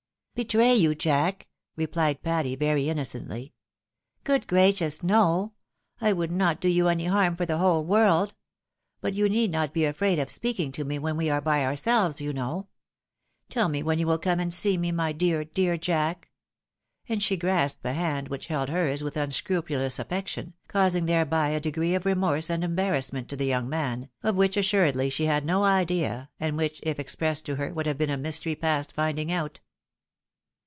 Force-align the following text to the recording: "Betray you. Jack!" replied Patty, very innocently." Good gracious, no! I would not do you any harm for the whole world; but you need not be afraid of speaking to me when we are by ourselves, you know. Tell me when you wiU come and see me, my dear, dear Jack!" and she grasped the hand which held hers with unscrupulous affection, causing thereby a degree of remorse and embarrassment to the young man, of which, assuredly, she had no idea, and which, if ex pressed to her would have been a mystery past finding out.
"Betray 0.33 0.73
you. 0.73 0.95
Jack!" 0.95 1.47
replied 1.75 2.23
Patty, 2.23 2.55
very 2.55 2.89
innocently." 2.89 3.53
Good 4.23 4.47
gracious, 4.47 5.03
no! 5.03 5.53
I 5.99 6.13
would 6.13 6.31
not 6.31 6.59
do 6.59 6.67
you 6.67 6.87
any 6.87 7.05
harm 7.05 7.35
for 7.35 7.45
the 7.45 7.59
whole 7.59 7.85
world; 7.85 8.33
but 9.01 9.13
you 9.13 9.29
need 9.29 9.51
not 9.51 9.71
be 9.71 9.85
afraid 9.85 10.17
of 10.17 10.31
speaking 10.31 10.71
to 10.71 10.83
me 10.83 10.97
when 10.97 11.15
we 11.15 11.29
are 11.29 11.41
by 11.41 11.63
ourselves, 11.63 12.21
you 12.21 12.33
know. 12.33 12.69
Tell 13.51 13.69
me 13.69 13.83
when 13.83 13.99
you 13.99 14.07
wiU 14.07 14.19
come 14.19 14.39
and 14.39 14.51
see 14.51 14.77
me, 14.77 14.91
my 14.91 15.11
dear, 15.11 15.43
dear 15.45 15.77
Jack!" 15.77 16.31
and 17.09 17.21
she 17.21 17.37
grasped 17.37 17.83
the 17.83 17.93
hand 17.93 18.29
which 18.29 18.47
held 18.47 18.69
hers 18.69 19.03
with 19.03 19.15
unscrupulous 19.17 19.99
affection, 19.99 20.55
causing 20.67 21.05
thereby 21.05 21.49
a 21.49 21.59
degree 21.59 21.93
of 21.93 22.03
remorse 22.03 22.49
and 22.49 22.63
embarrassment 22.63 23.29
to 23.29 23.35
the 23.35 23.45
young 23.45 23.69
man, 23.69 24.09
of 24.23 24.35
which, 24.35 24.57
assuredly, 24.57 25.07
she 25.07 25.25
had 25.25 25.45
no 25.45 25.63
idea, 25.63 26.31
and 26.39 26.57
which, 26.57 26.79
if 26.81 26.99
ex 26.99 27.13
pressed 27.13 27.45
to 27.45 27.57
her 27.57 27.71
would 27.71 27.85
have 27.85 27.97
been 27.99 28.09
a 28.09 28.17
mystery 28.17 28.55
past 28.55 28.91
finding 28.91 29.31
out. 29.31 29.59